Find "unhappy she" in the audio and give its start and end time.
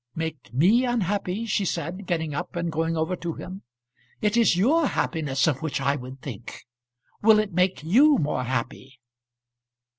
0.83-1.63